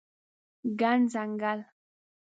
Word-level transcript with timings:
ګڼ 0.79 0.99
ځنګل 1.13 1.59